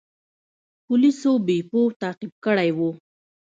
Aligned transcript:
پولیسو 0.85 1.31
بیپو 1.45 1.81
تعقیب 2.01 2.33
کړی 2.45 2.69
و. 2.77 2.79